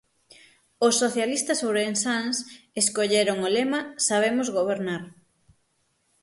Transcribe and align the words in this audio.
Os 0.85 0.95
socialistas 1.03 1.59
ourensáns 1.69 2.35
escolleron 2.81 3.37
o 3.47 3.49
lema 3.57 3.79
Sabemos 4.07 4.47
Gobernar. 4.57 5.03